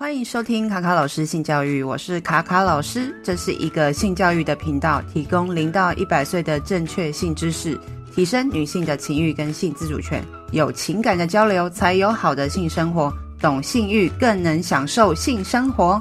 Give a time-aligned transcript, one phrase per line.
[0.00, 7.78] 欢迎收听卡卡老师性教育，我是卡卡老师，这是一个性教育的频道，提供零到一百岁的正确性知识，
[8.10, 16.00] 提升女性的情欲跟性自主权，有情感的交流才有好的性生活，懂性欲更能享受性生活。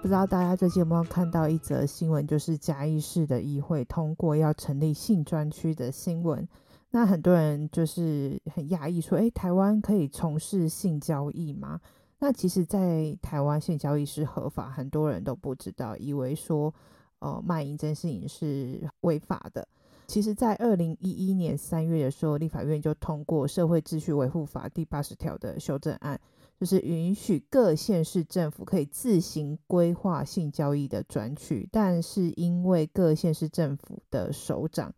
[0.00, 6.48] 不知道大家最近有没有看到一则新闻，就是嘉义市的议会通过要成立性专区的新闻。
[6.90, 11.80] 那很多人就是很讶异，说：“诶，台湾可以从事性交易吗？”
[12.18, 16.72] 那其实，在台湾性交易是合法，很多人都不知道，以为说，
[17.18, 19.68] 呃，卖淫这件事情是违法的。
[20.06, 26.18] 其实，在二零一一年三月的时候，立法院就通过《社会秩序维护法》第八十条的修正案，
[26.58, 34.94] 就是允许各县市政府可以自行规划性交易的专区，但是因为各县市政府的首长。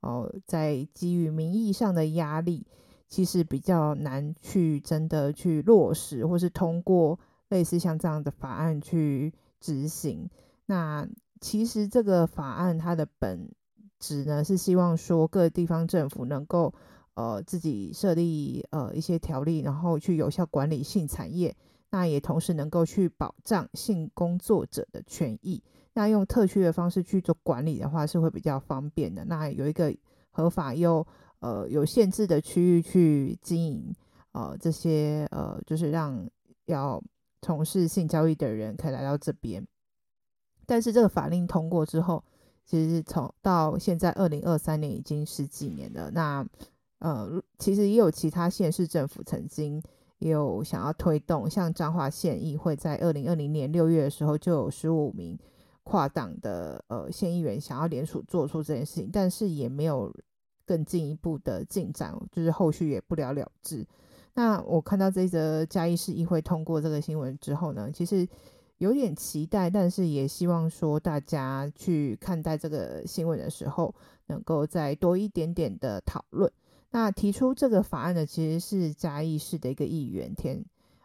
[0.00, 2.66] 哦，在基于民意上的压力，
[3.08, 7.18] 其实比较难去真的去落实，或是通过
[7.48, 10.30] 类似像这样的法案去执行。
[10.66, 11.06] 那
[11.40, 13.50] 其实这个法案它的本
[13.98, 16.72] 质呢，是希望说各地方政府能够
[17.14, 21.54] 呃自己设立呃一些条例，然后去有效管理性产业，
[21.90, 25.62] 那也同时能够去保障性工作者的权益。
[25.92, 29.24] 那用特区的方式去做管理的话，是会比较方便的。
[29.24, 29.92] 那有一个
[30.30, 31.04] 合法又
[31.40, 33.92] 呃有限制的区域去经营，
[34.32, 36.24] 呃这些呃就是让
[36.66, 37.02] 要
[37.42, 39.66] 从事性交易的人可以来到这边。
[40.64, 42.22] 但是这个法令通过之后，
[42.64, 46.08] 其实从到现在二零二三年已经十几年了。
[46.12, 46.46] 那
[47.00, 49.82] 呃其实也有其他县市政府曾经
[50.18, 55.36] 也有想要推动，像彰化县议会在二零二零年六月的时候就有十五名。
[55.90, 60.14] 跨党的呃县议员想要联署做出这件事情，但是也没有
[60.64, 63.84] 更进一步的进展，就是后续也不了了之。
[64.34, 68.24] 那我看到这则嘉义市议会通过这个新闻之后呢，其实
[68.78, 73.92] 有点期待，但是也希望说大家去看待这个新闻的时候，
[74.28, 76.48] 能够再多一点点的讨论。
[76.92, 80.64] 那提出这个法案的其实是嘉义市的一个议员田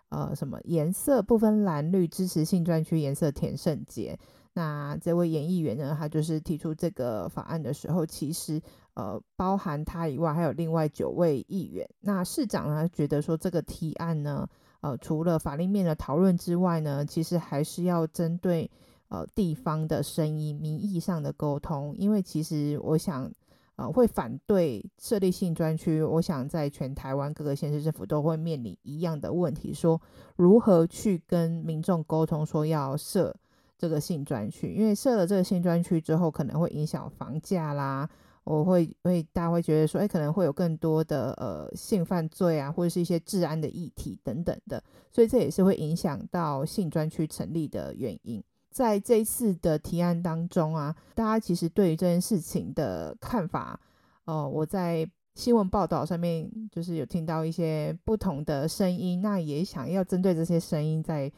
[0.10, 4.20] 呃什么颜色不分蓝绿支持性专区颜色田胜杰。
[4.58, 8.62] 那这位演议员呢，他就是提出这个法案的时候，其实
[8.94, 11.86] 呃包含他以外，还有另外九位议员。
[12.00, 14.48] 那市长呢觉得说这个提案呢，
[14.80, 18.72] 呃除了法律面的讨论之外呢，其实还是要针对
[19.10, 21.94] 呃地方的声音、民意上的沟通。
[21.98, 23.30] 因为其实我想，
[23.76, 30.02] 呃会反对设立性专区，我想在全台湾各个县市政府都会面临一样的问题，说
[30.38, 33.36] 如何去跟民众沟通，说要设。
[33.78, 38.10] 这个性专区，因为设了这个性专区之后，可能会影响房价啦。
[38.44, 48.44] 我会会大家会觉得说，哎，可能会有更多的呃性犯罪啊，或者是一些治安的议题等等的，所以这也是会影响到性专区成立的原因。
[48.70, 53.80] 在这一次的提案当中啊，大家其实对于这件事情的看法，
[54.26, 61.32] 呃，我在新闻报道上面就是有听到一些不同的声音，那也想要针对这些声音在。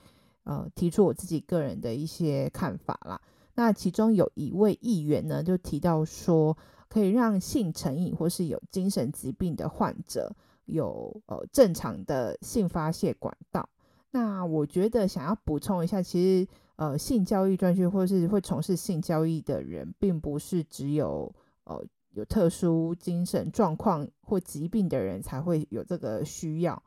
[0.47, 3.21] 呃，提出我自己个人的一些看法啦。
[3.53, 13.67] 那其中有一位议员呢，就提到说，可以让性成瘾或是有精神疾病的患者有呃正常的性发泄管道。
[14.11, 21.29] 那我觉得想要补充一下，其实呃性交易专区或是会从事性交易的人，并不是只有
[21.65, 26.81] 呃有特殊精神状况或疾病的人才会有这个需要。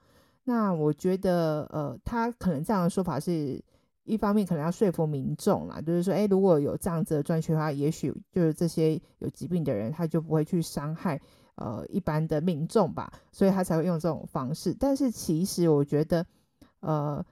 [0.45, 3.63] 那我觉得，呃，他可能这样的说法是
[4.05, 11.21] 一方面，可能要说服民众啦，就是说，诶，如果有这样子的专区的话，也许就是这些有疾病的人，他就不会去伤害
[11.57, 14.75] 呃一般的民众吧，所以他才会用这种方式。
[14.75, 16.27] 但是其实我觉得，
[16.81, 17.25] 呃，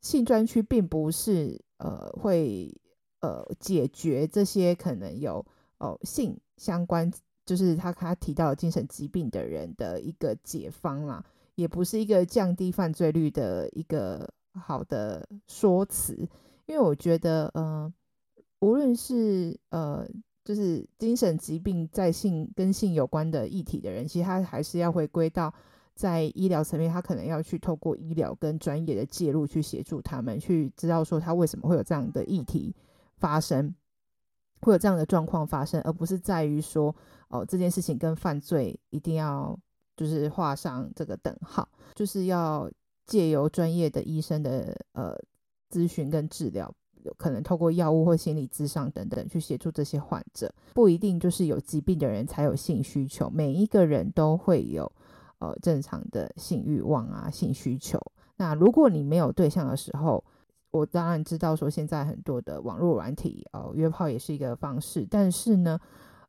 [0.00, 2.74] 性专区并不是呃会
[3.20, 5.44] 呃解决这些可能有
[5.78, 7.12] 哦、性相关，
[7.44, 11.22] 就是他他提到精神疾病的人的一个解方啦。
[11.56, 16.14] 也不是一个降低犯罪率的一个好的说辞，
[16.66, 17.92] 因为我觉得，呃，
[18.60, 20.04] 无论是呃，
[20.44, 25.54] 就是精神疾病在性跟性有关的议题的人，其实他还是要回归到
[25.94, 32.74] 在医疗层面，他可能要去透过医疗跟专业的介入去协助他们，去知道说他为什么会有这样的议题
[33.16, 33.74] 发生，
[34.60, 36.94] 会有这样的状况发生，而不是在于说，
[37.28, 39.56] 哦、这件事情跟犯罪一定要。
[39.96, 42.70] 就是画上这个等号，就是要
[43.06, 45.16] 借由专业的医生的呃
[45.70, 54.90] 咨询跟治疗，有可能透过药物或心理咨商等等去协助这些患者，不一定就是有疾病的人才有性需求，每一个人都会有
[55.38, 58.00] 呃正常的性欲望啊、性需求。
[58.36, 60.24] 那如果你没有对象的时候，
[60.70, 65.78] 我当然知道说现在很多的网络软体哦，约炮也是一个方式，但是呢，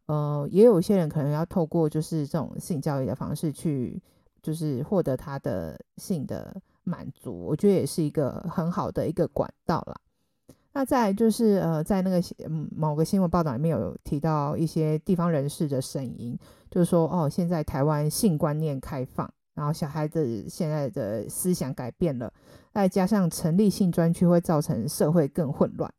[0.07, 4.01] 呃，也有一些人可能要透过就是这种性教育的方式去，
[4.41, 9.95] 就是获得他的性的满足，我觉得也是一个很好的一个管道啦。
[10.73, 12.21] 那再就是呃，在那个
[12.75, 16.37] 某个新闻报道里面有提到一些地方人士的声音，
[16.69, 22.31] 就是说哦，现在台湾性观念开放，然后小孩子现在的思想改变了，
[22.73, 25.91] 再加上成立性专区会造成社会更混乱。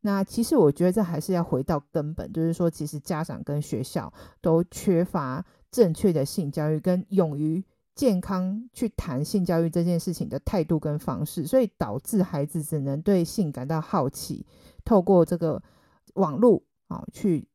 [0.00, 7.64] 那其实我觉得这还是要回到根本，就是说其实家长跟学校都缺乏正确的性教育跟勇于。
[7.96, 14.46] 健康去谈性教育这件事情的态度跟方式，所以导致孩子只能对性感到好奇，
[14.86, 15.62] 透过这个
[16.14, 17.46] 网络啊去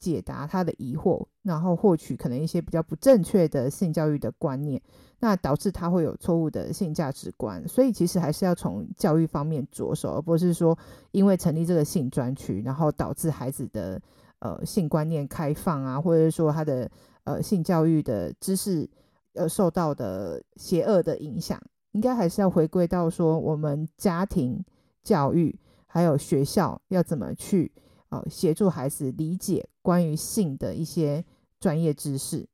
[0.00, 4.82] 解答他的疑惑，然后获取可能一些比较不正确的性教育的观念，
[5.20, 7.62] 那导致他会有错误的性价值观。
[7.68, 10.76] 所以其实还是要从教育方面着手，而不是说
[11.12, 14.00] 因为成立这个性专区，然后导致孩子的
[14.40, 16.90] 呃性观念开放啊，或者是说他的
[17.24, 18.90] 呃性教育的知识。
[19.34, 21.56] 呃，受到的邪恶的影响，
[21.92, 24.60] 应该还是要回归到说，我们家庭
[25.04, 25.56] 教育
[25.86, 27.70] 还有学校要怎么去
[28.10, 31.24] 呃协助孩子理解关于性的一些
[31.58, 32.46] 专业知识。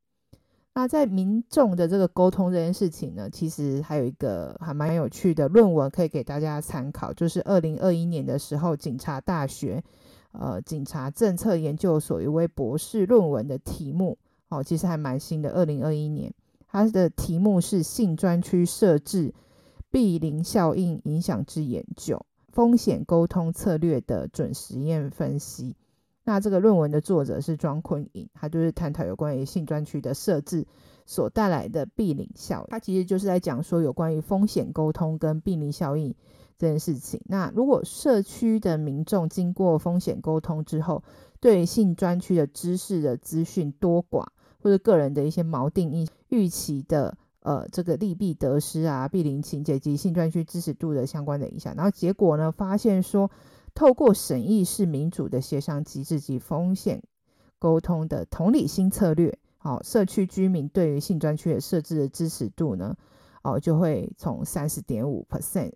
[0.75, 9.83] 那在民众的这个沟通这件事情呢，其实还有一个还蛮有趣的论文可以给大家参考，就是二零二一年的时候，警察大学
[10.33, 14.19] 呃警察政策研究所一位博士论文的题目
[14.51, 16.33] 哦，其实还蛮新的，二零二一年。
[16.69, 19.33] 它的题目是性专区设置
[19.91, 22.21] 避邻效应影响之研究，
[22.57, 25.77] 风险沟通策略的准实验分析。
[26.25, 30.67] 那这个论文的作者是庄坤颖，他就是探讨有关于性专区的设置
[31.05, 32.69] 所带来的避领效应。
[32.71, 36.15] 他其实就是在讲说有关于风险沟通跟避邻效应
[36.57, 37.21] 这件事情。
[37.27, 41.05] 那如果社区的民众经过风险沟通之后，
[41.41, 44.29] 对性专区的知识的资讯多寡，
[44.63, 53.31] 或者个人的一些锚定义、预期的呃这个利弊得失啊、避邻情节及性专区支持度的相关的影响，然后结果呢，发现说，
[53.73, 57.05] 透过审议式民主的协商机制及风险
[57.61, 62.97] 沟通的同理心策略，好、哦，社区居民对于性专区的设置的支持度呢，
[63.45, 65.71] 哦，就会从三十点五 percent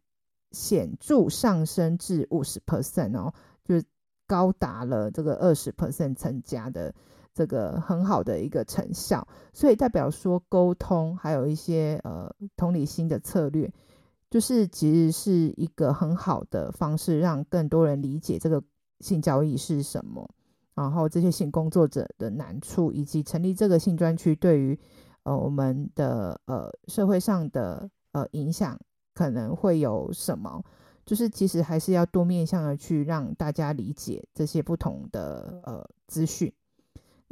[0.50, 3.32] 显著上升至五十 percent 哦，
[3.62, 3.80] 就
[4.26, 6.92] 高达了这个二十 percent 增加的。
[7.32, 13.72] 这个很好的一个成效，所以代表说沟通还有一些呃同理心的策略，
[14.28, 18.62] 就是其实是一个很好的方式，让更多人理解这个
[19.00, 20.28] 性交易是什么，
[20.74, 24.78] 然后这些性工作者的难处，以及成立这个性专区对于
[25.22, 28.78] 呃我们的呃社会上的呃影响
[29.14, 30.62] 可能会有什么，
[31.06, 36.52] 就是其实还是要多面向的去让大家理解这些不同的呃资讯。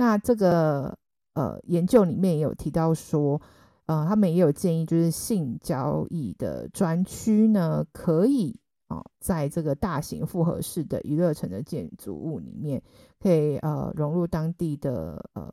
[0.00, 0.96] 那这个
[1.34, 3.42] 呃研究里面也有提到说，
[3.86, 8.56] 呃，他们也有建议，就是性交易的专区呢，可以
[8.86, 12.80] 啊、在这个大型复合式的娱乐城的建筑物里面，
[13.18, 15.52] 可以呃融入当地的呃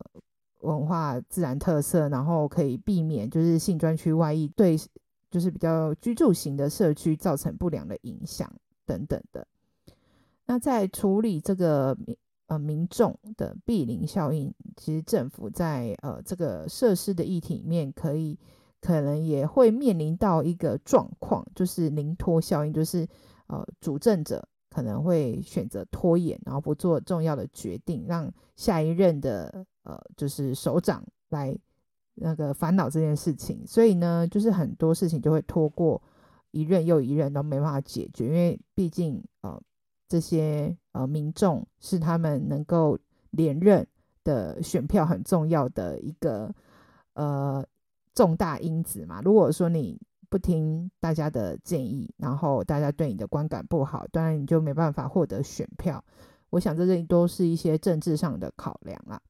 [0.60, 4.78] 文化自然特色，然后可以避免就是性专区外溢对
[5.32, 8.54] 就是比较居住型的社区造成不良的影响
[8.86, 9.48] 等等的。
[10.46, 11.98] 那在处理这个。
[12.48, 18.38] 呃，民众的避邻效应，其实政府在呃这个设施的议题里面，可以
[18.80, 23.08] 可能也会面临到一个状况，就是临拖效应，就是
[23.48, 31.58] 呃主政者可能会选择拖延，然后不做重要的决定，让下一任的呃就是首长来
[32.14, 36.00] 那个烦恼这件事情，所以呢，就是很多事情就会拖过
[36.52, 39.60] 一任又一任都没办法解决，因为毕竟呃。
[40.08, 42.98] 这些呃民众是他们能够
[43.32, 43.86] 连任
[44.24, 46.54] 的选票很重要的一个
[47.14, 47.66] 呃
[48.14, 49.22] 重大因子嘛。
[49.24, 56.04] 如果说你不听大家的建议，然后大家对你的观感不好，当然你就没办法获得选票。
[56.50, 59.22] 我想这些都是一些政治上的考量啦。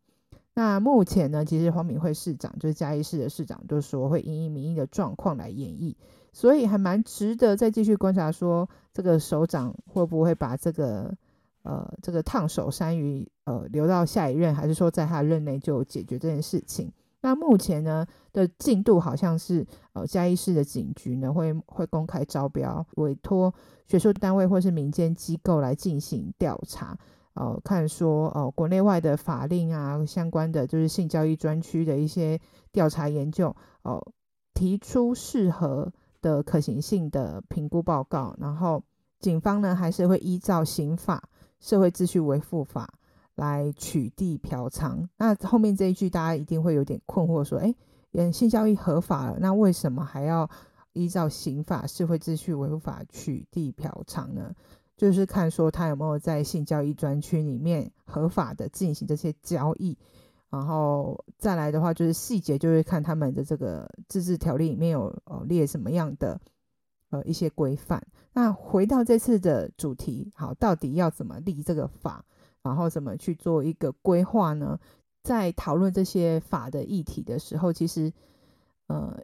[0.54, 5.96] 那目前呢，其实黄敏惠市长就是嘉义市的市长，就说会因应民意的状况来演绎。
[6.36, 11.16] 所以还蛮值得再继续观察，说这个首长会不会把这个
[11.64, 16.92] 呃这个烫手山芋呃留到下一任，还是说在他任内就解决这件事情？
[17.22, 23.54] 那目前呢的进度好像是呃嘉义市的警局呢会会公开招标，委托
[23.88, 26.98] 学术单位或是民间机构来进行调查，
[27.36, 32.42] 呃看说哦、呃、国内外的法令啊相关的就是性交易专区的一些
[32.74, 34.12] 调查研究哦、呃，
[34.54, 35.94] 提出适合。
[36.26, 38.84] 的可行性的评估报告，然后
[39.20, 41.30] 警方呢还是会依照刑法、
[41.60, 42.92] 社会秩序维护法
[43.36, 45.08] 来取缔嫖娼。
[45.18, 47.76] 那后面这一句大家一定会有点困惑，说：诶，
[48.14, 50.50] 嗯，性交易合法了，那为什么还要
[50.94, 54.52] 依照刑法、社会秩序维护法取缔嫖娼呢？
[54.98, 59.96] 就是看说他有没有在性交易专区里面合法的进行这些交易。
[60.56, 66.40] 然后再来的话，就是细节，就是看他们的这个自治条例里面有呃列什么样的
[67.10, 68.02] 呃一些规范。
[68.32, 72.24] 那回到这次的主题，好，到底要怎么立这个法，
[72.64, 74.80] 然后怎么去做一个规划呢？
[75.24, 78.14] 在讨论这些法的议题的时候，其实
[78.88, 79.20] 呃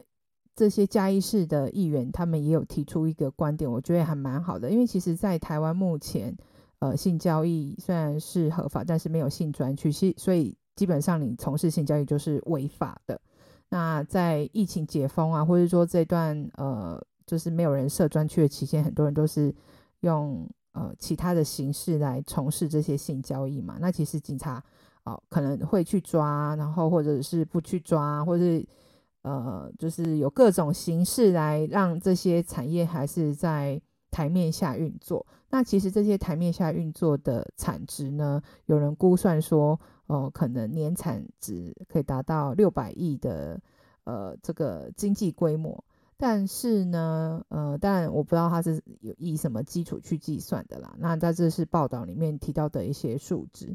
[0.54, 6.36] 这些嘉义市的议员他们也有提出一个观点，我觉得还蛮好的，因为其实，在台湾目前
[6.80, 10.58] 呃性交易虽然是合法，但是没有性专区，所以。
[10.74, 13.20] 基本上，你从事性交易就是违法的。
[13.68, 19.54] 那在疫情解封啊，或者说这段呃，就是没有人设专区的期间，很多人都是
[20.00, 23.78] 用呃其他的形式来从事这些性交易嘛。
[23.80, 24.62] 那其实警察
[25.04, 28.64] 哦、可能会去抓，然后或者是不去抓，或者是
[29.22, 35.26] 呃就是有各种形式来让这些产业还是在台面下运作。
[35.52, 39.78] 那其实这些台面下运作的产值呢，有人估算说。
[40.08, 43.58] 哦，可能年产值可以达到六百亿的
[44.04, 45.82] 呃这个经济规模，
[46.18, 50.94] 但是呢，呃，当然我不知道它是有以什么基础去计算的啦。
[50.98, 53.74] 那在这是报道里面提到的一些数值。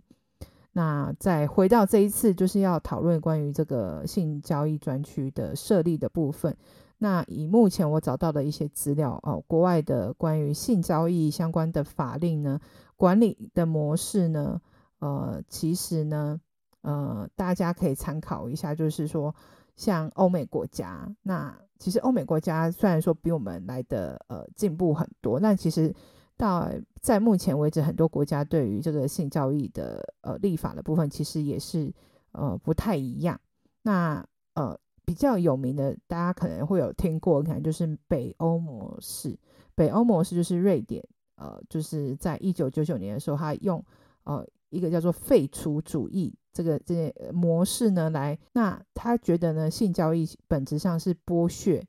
[0.73, 6.55] 那再回到这一次就是要讨论关于这个性交易专区的设立的部分。
[6.97, 12.59] 那以目前我找到的一些资料哦，国外的关于性交易相关的法令呢，
[12.95, 14.61] 管理的模式呢。
[14.99, 16.41] 呃，其实呢，
[16.81, 19.35] 呃，大家可以参考一下，就是说，
[19.75, 25.93] 像欧美国家，那其实欧美国家虽然说比我们来的呃进步很多，但其实
[26.35, 26.67] 到
[26.99, 31.93] 在目前为止，很多国家对于这个性交易的呃立法的部分，其实也是
[32.31, 33.39] 呃不太一样。
[33.83, 34.25] 那
[34.55, 34.75] 呃
[35.07, 39.35] 比较有名的，大家可能会有听过，可能就是北欧模式。
[39.73, 41.03] 北欧模式就是瑞典，
[41.37, 43.83] 呃，就是在一九九九年的时候，他用
[44.25, 44.47] 呃。
[44.69, 51.81] 一个叫做废除主义这个这些模式呢，来，那他觉得呢，性交易本质上是剥削，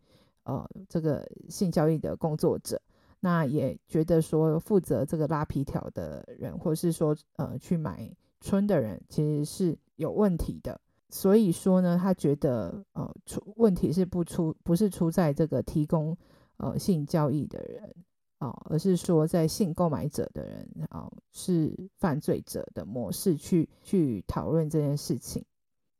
[0.44, 2.80] 呃，这个性交易的工作者，
[3.18, 8.08] 那也觉得说负责这个拉皮条的人，或者是说呃去买
[8.40, 10.80] 春的人，其实是有问题的。
[11.10, 16.16] 所以说呢，他觉得呃出问题是不出不是出在这个提供
[16.58, 17.94] 呃性交易的人。
[18.40, 25.44] 哦，而是说在性购买者的人哦，是犯罪者的模式去去讨论这件事情，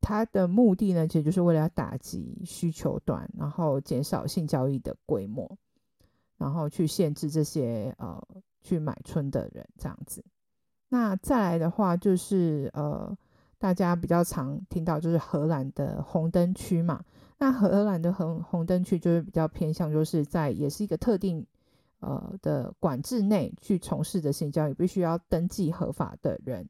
[0.01, 5.59] 他的目的呢，其实就是为了要打击需求端，然后减少性交易的规模，
[6.37, 8.23] 然后去限制这些呃
[8.63, 10.25] 去买春的人这样子。
[10.89, 13.19] 那再来的话，就是呃
[13.59, 17.05] 大家比较常听到就是荷兰的红灯区嘛，
[17.39, 21.47] 那荷兰的红红灯区就是比较偏向就是在也是一个特定。
[22.01, 26.69] 呃的管制内去从事的性交易，必须要登记合法的人，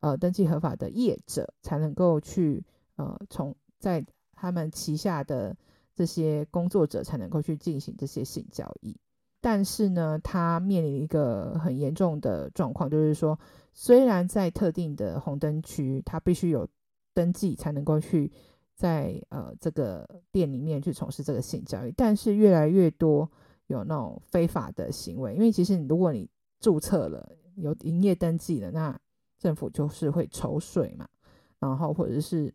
[0.00, 2.62] 呃，登记合法的业者才能够去
[2.96, 5.56] 呃从在他们旗下的
[5.94, 8.94] 这些工作者才能够去进行这些性交易。
[9.40, 13.38] 但是呢，他面临一个很严重的状况，就是说，
[13.76, 16.66] 虽然在特定的红灯区，他必须有
[17.14, 18.32] 登记才能够去
[18.74, 23.30] 在呃这个店里面去从事这个性交易，但是越来越多。
[23.68, 26.30] 有那种非法的行为，因为其实你如果你
[26.60, 28.96] 注册了，有营业登记了，那
[29.40, 31.08] 政府就是会抽税嘛，
[31.58, 32.54] 然后或者是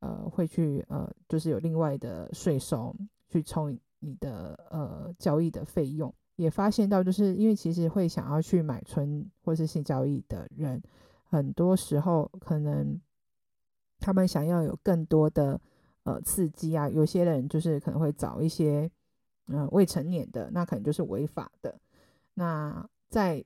[0.00, 2.92] 呃会去呃就是有另外的税收
[3.28, 6.12] 去抽你的呃交易的费用。
[6.40, 10.82] 也发现到就是因为其实会想要去买春或是性交易的人，
[11.24, 13.00] 很多时候可能
[13.98, 15.60] 他们想要有更多的
[16.04, 18.90] 呃刺激啊，有些人就是可能会找一些。
[19.52, 21.76] 嗯、未成年的那可能就是违法的。
[22.34, 23.44] 那在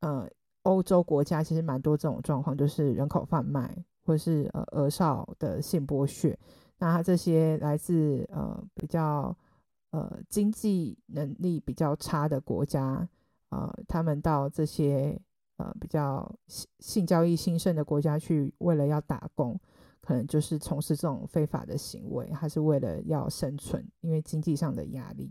[0.00, 0.28] 呃
[0.64, 6.38] 欧洲国家，其实蛮多这种状况，就是人口贩卖或是呃儿少的性剥削。
[6.76, 9.34] 那他这些来自呃比较
[9.90, 13.08] 呃经济能力比较差的国家，
[13.50, 15.20] 呃，他们到这些
[15.56, 19.58] 呃比较性性交易兴盛的国家去，为了要打工。
[20.02, 25.30] 可能就是从事这种非法的行为，还是为了要生存，因为经济上的压力。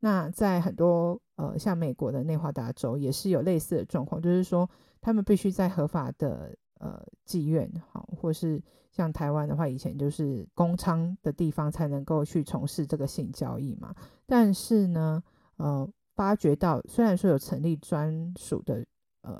[0.00, 4.68] 那在很多呃，像美国的内华达州也是有类似的状况，就是说
[5.02, 8.58] 他们必须在合法的呃妓院，好，或是
[8.90, 13.94] 像台湾的话，以前就是公娼的地方才能够去从事这个性交易嘛。
[14.24, 15.22] 但是呢，
[15.56, 18.82] 呃，发觉到虽然说有成立专属的
[19.20, 19.38] 呃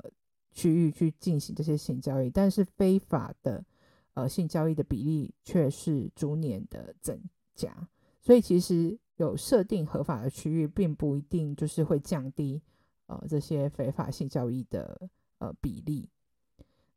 [0.51, 3.65] 区域去进行这些性交易，但是非法的
[4.13, 7.19] 呃性交易的比例却是逐年的增
[7.55, 7.75] 加。
[8.21, 12.61] 所以其实有设定合法的区域，并不一定就是会降低
[13.07, 16.07] 呃这些非法性交易的呃比例。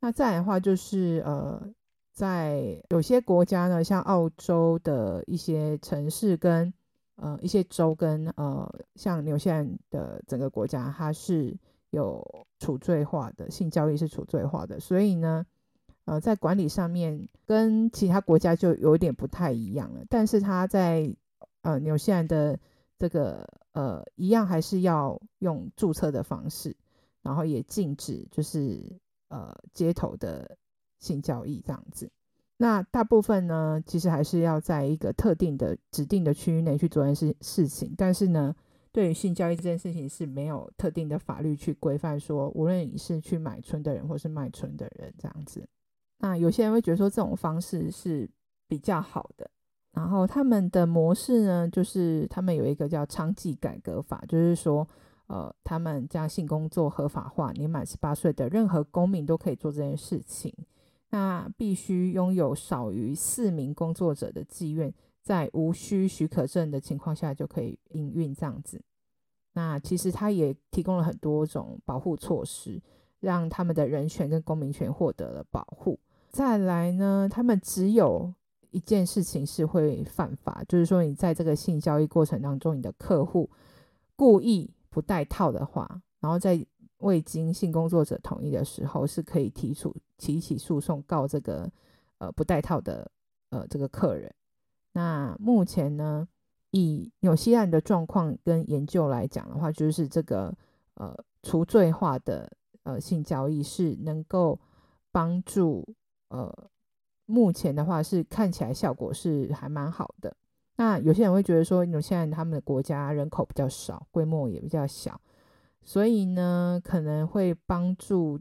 [0.00, 1.60] 那再来的话，就是呃，
[2.12, 6.72] 在有些国家呢，像澳洲的一些城市跟
[7.16, 11.52] 呃一些州跟呃像纽西兰的整个国家，它是
[11.90, 12.24] 有
[12.60, 15.44] 处罪化的，性交易是处罪化的，所以呢，
[16.04, 20.04] 呃，在管理上面跟其他国家就有点不太一样了。
[20.08, 21.12] 但是它在
[21.62, 22.56] 呃纽西兰的
[23.00, 26.76] 这个呃一样还是要用注册的方式，
[27.20, 28.80] 然后也禁止就是。
[29.28, 30.56] 呃，街头的
[30.98, 32.10] 性交易这样子，
[32.56, 37.94] 那大部分呢，其实还是要在一个特定的指定的区域内去做一件事事情。
[37.94, 38.56] 但是呢，
[38.90, 45.68] 对于性交易这件事情是没有特定的法律去规范，说无论你是去买春的人或是卖春的人这样子。
[46.20, 48.26] 那有些人会觉得说这种方式是
[48.66, 49.50] 比较好的。
[49.92, 54.88] 然后他们的模式呢，就是他们有一个叫娼妓改革法，就是说。
[55.28, 60.52] 呃，他们将性工作合法化，年满十八岁的任何公民都可以做这件事情。
[61.10, 64.92] 那必须拥有少于四名工作者的妓院，
[65.22, 68.80] 在无需许可证的情况下就可以营运这样子。
[69.52, 72.80] 那其实他也提供了很多种保护措施，
[73.20, 75.98] 让他们的人权跟公民权获得了保护。
[76.30, 78.32] 再来呢，他们只有
[78.70, 83.50] 一件事情是会犯法，就是说你在这个性交易过程当中，你的客户
[84.16, 84.70] 故意。
[84.98, 86.66] 不带套的话，然后在
[86.98, 91.70] 未经性工作者同意的时候，是可以提出提起诉讼告这个
[92.18, 93.08] 呃不带套的
[93.50, 94.34] 呃这个客人。
[94.94, 96.26] 那目前呢，
[96.72, 100.52] 以纽西兰的状况跟研究来讲的话，就是这个
[100.94, 102.50] 呃除罪化的
[102.82, 104.58] 呃性交易是能够
[105.12, 105.86] 帮助
[106.30, 106.52] 呃
[107.26, 110.36] 目前的话是看起来效果是还蛮好的。
[110.80, 115.20] 那有些人会觉得说，纽西兰他们的国家人口比较少，规模也比较小，
[115.82, 118.38] 所以呢，可能会帮助，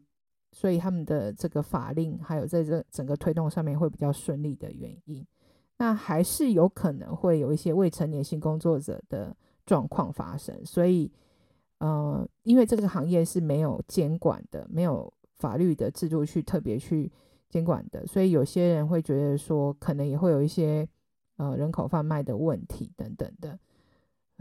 [0.52, 5.26] 所以他们的这个法令还有在这整个推动上面会比较顺利的原因。
[5.80, 11.12] 那还是有可能会有一些未成年性工作者的状况发生，所以，
[11.80, 17.12] 呃，因为这个行业是没有监管的，没有法律的制度去特别去
[17.50, 20.88] 监管的，所以有些人会觉得说，可能也会有一些。
[21.38, 23.60] 呃，人口贩卖的问题等等的，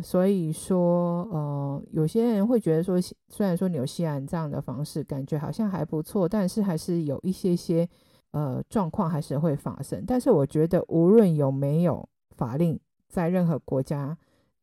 [0.03, 7.87] 所以说，呃，有些人会觉得说，虽然说纽西兰这样的方式感觉好像还不错，但是还是有一些些
[8.31, 10.03] 呃状况还是会发生。
[10.07, 14.17] 但是我觉得，无论有没有法令，在任何国家，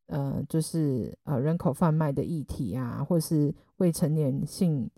[0.08, 4.90] 呃，就是呃人口贩卖的议题啊，或是未成年性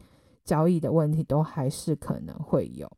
[0.45, 2.89] 交易的问题，都还是可能会有。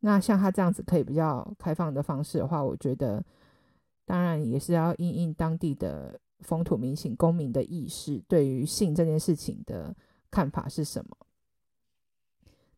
[0.00, 3.24] 那像他这样子可以比较开放的方式的话，我觉得。
[4.06, 9.94] 当然也是要因应当地的风土民情、公民的意识，对于性这件事情的
[10.30, 11.16] 看法是什么？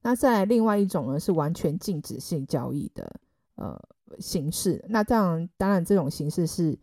[0.01, 3.21] 那再来另外一种呢，是完全禁止性交易的
[3.57, 3.79] 呃
[4.19, 4.83] 形式。
[4.88, 6.79] 那这样当然这种形式是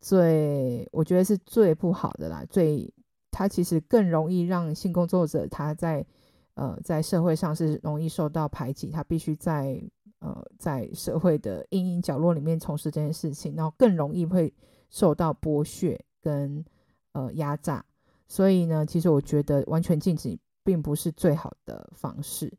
[0.00, 2.42] 最，我觉得是最不好的啦。
[2.48, 2.90] 最，
[3.30, 6.06] 它其实更容易让性工作者他在
[6.54, 9.82] 呃在社会上是容易受到排挤，他必须在。
[10.20, 14.52] 呃，在社会的阴影角落里面从事这件事情，然后更容易会
[14.88, 16.64] 受到剥削跟
[17.12, 17.84] 呃压榨。
[18.28, 22.52] 所以呢，其实我觉得完全禁止并不是最好的方式。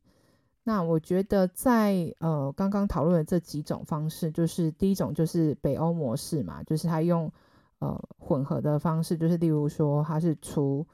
[0.63, 7.31] 那我觉得在呃刚刚讨论的这几种方式，就是第一种就是北欧模式嘛，就是他用
[7.79, 10.85] 呃混合的方式，就是例如说他是除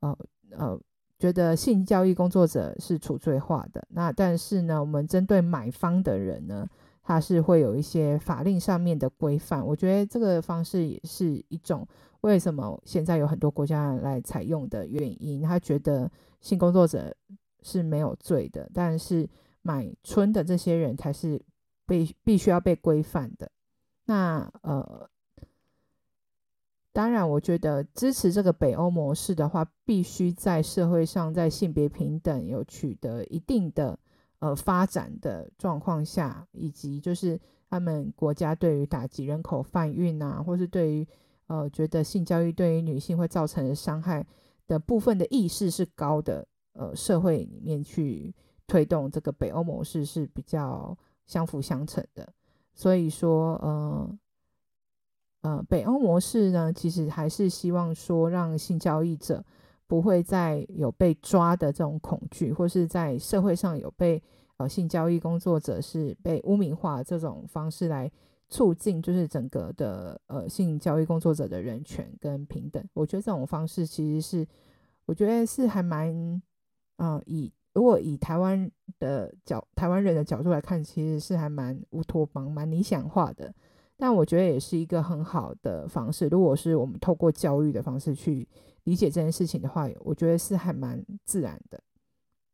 [0.00, 0.18] 呃
[0.50, 0.80] 呃。
[1.18, 6.68] 觉得性交易工作者是处罪化的，那但是呢，我们针对买方的人呢，
[7.02, 9.66] 他是会有一些法令上面的规范。
[9.66, 11.88] 我觉得这个方式也是一种
[12.20, 15.40] 为什么现在有很多国家来采用的原因。
[15.40, 16.10] 他觉得
[16.42, 17.14] 性工作者
[17.62, 19.26] 是没有罪的，但是
[19.62, 21.40] 买春的这些人才是
[21.86, 23.50] 被必须要被规范的。
[24.04, 25.08] 那呃。
[26.96, 33.98] 当然，我觉得支持这个北欧模式的话，必须在社会上，在性别平等有取得一定的
[34.38, 41.06] 呃发展的状况下，以及就是他们国家对于打击人口贩运啊，或是对于
[41.48, 44.26] 呃觉得性交易对于女性会造成的伤害
[44.66, 48.34] 的部分的意识是高的，呃社会里面去
[48.66, 52.26] 推动这个北欧模式是比较相辅相成的。
[52.72, 54.18] 所以说，呃，
[55.46, 59.44] 呃，北欧模式呢，其实还是希望说，让性交易者
[59.86, 64.20] 不会再有被抓的这种恐惧，或是在社会上有被
[64.56, 68.10] 呃性交易工作者是被污名化这种方式来
[68.48, 72.84] 促进，就是整个的呃性交易工作者的人权跟平等。
[72.92, 74.48] 我觉得这种方式其实是，
[75.04, 76.08] 我觉得是还蛮，
[76.96, 77.52] 嗯、呃，以。
[77.72, 83.54] 如果以台湾的角台湾人的角度来看，其实是还蛮乌托邦、蛮理想化的。
[83.96, 86.28] 但我觉得也是一个很好的方式。
[86.28, 88.46] 如果是我们透过教育的方式去
[88.84, 91.80] 理解这件事情的话，我觉得是还蛮自然的。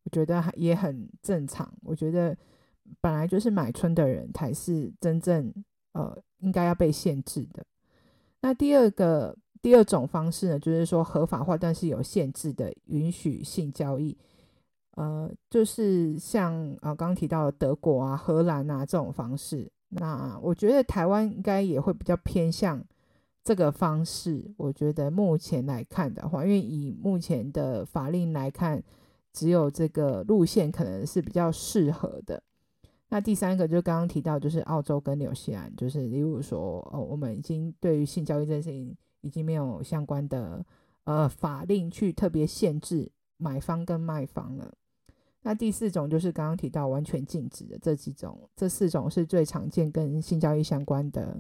[0.05, 1.73] 我觉得也很正常。
[1.83, 2.37] 我觉得
[3.01, 5.53] 本来就是买春的人才是真正
[5.93, 7.65] 呃应该要被限制的。
[8.41, 14.17] 那第二个第二种方式呢，就是说合法化但是有限制的允许性交易。
[14.97, 22.83] 呃，就是像啊，刚刚提到德国啊、荷兰啊这种方式，那我觉得台湾应该也会比较偏向
[23.45, 24.51] 这个方式。
[24.57, 28.83] 我觉得目前来看的话，因为以目前的法令来看，
[29.33, 32.43] 只有这个路线可能是比较适合的。
[33.11, 40.65] 那第三个就刚刚提到，就是澳洲跟纽西兰，就是例如说，哦，我们已经对于性交易这件事情已经没有相关的
[41.05, 44.73] 呃法令去特别限制买方跟卖方了。
[45.43, 51.37] 那第四种就是刚刚提到完全禁止的这几种，这四种是最常见跟性交易相关的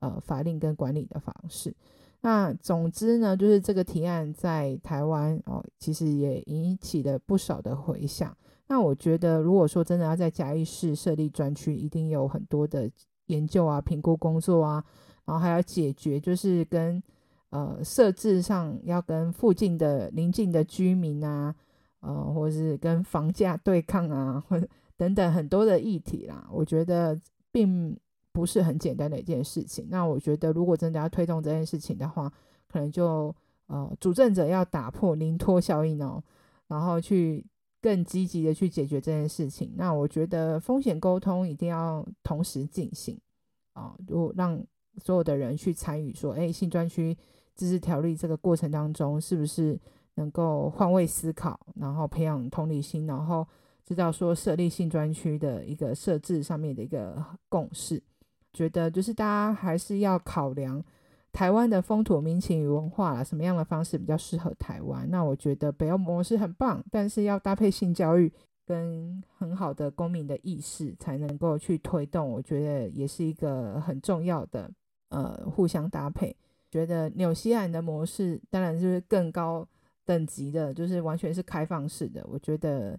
[0.00, 1.74] 呃法令跟管理的方式。
[2.20, 8.36] 那总之呢，就是这个提案在台湾哦，其实也引起了不少的回响。
[8.68, 12.90] 那我觉得，如果说真的要在嘉义市设立专区，一定有很多的
[13.26, 14.84] 研究啊、评估工作啊，
[15.24, 17.02] 然后还要解决就是跟
[17.50, 21.54] 呃设置上要跟附近的邻近的居民啊。
[22.06, 24.56] 呃，或是跟房价对抗啊，或
[24.96, 27.98] 等等很多的议题啦，我觉得并
[28.30, 29.88] 不是很简单的一件事情。
[29.90, 32.32] 那我觉得，如果真的要推动这件事情的话，
[32.68, 33.34] 可能就
[33.66, 36.22] 呃，主政者要打破零托效应哦，
[36.68, 37.44] 然后去
[37.82, 39.72] 更积极的去解决这件事情。
[39.74, 43.18] 那我觉得风险沟通一定要同时进行
[43.72, 44.62] 啊，如果让
[45.02, 47.18] 所有的人去参与，说，哎，性专区
[47.56, 49.76] 自治条例这个过程当中是不是？
[50.16, 53.46] 能够换位思考，然后培养同理心，然后
[53.84, 58.02] 知道说设立性专区的一个设置上面的一个共识，
[58.52, 60.82] 觉得就是大家还是要考量
[61.32, 65.08] 台湾的风土民情与文化啦，什么样的方式比较适合台湾？
[65.10, 68.32] 那我觉得北欧模式很棒，但是要搭配性教育
[68.64, 72.28] 跟很好的公民的意识，才能够去推动。
[72.28, 74.70] 我觉得也是一个很重要的
[75.10, 76.34] 呃互相搭配。
[76.70, 79.68] 觉得纽西兰的模式当然就是更高。
[80.06, 82.98] 等级的，就是完全是开放式的，我觉得，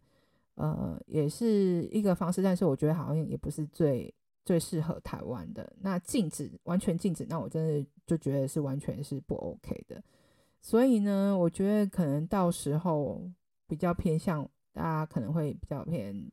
[0.55, 5.71] 呃，也是一个方式，但是我觉得好像也不是最最适合台湾的。
[5.79, 10.03] 那禁止，完全禁止，那我真的就觉得是完全是不 OK 的。
[10.61, 13.21] 所以呢，我觉得可能到时候
[13.67, 16.29] 比较偏向，大家可能会比较偏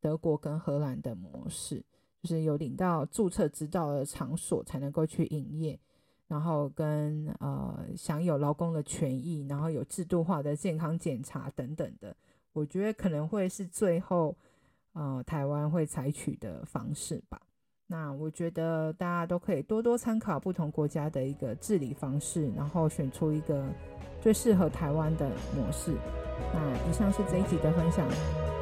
[0.00, 1.84] 德国跟荷兰的模式，
[2.22, 5.78] 就是有领到注册执照的场所才能够去营业。
[6.26, 12.16] 然后跟呃享有劳工的权益，然后有制度化的健康检查等等的，
[12.52, 14.36] 我觉得可能会是最后
[14.94, 17.40] 呃台湾会采取的方式吧。
[17.86, 23.68] 那我觉得大家都可以多多参考不同国家的一个治理方式，然后选出一个
[24.22, 25.92] 最适合台湾的模式。
[26.52, 28.53] 那以上是这一集的分享。